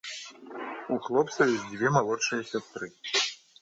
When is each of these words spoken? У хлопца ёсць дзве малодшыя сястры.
У 0.95 0.97
хлопца 1.09 1.41
ёсць 1.57 1.69
дзве 1.73 1.87
малодшыя 2.01 2.43
сястры. 2.53 2.95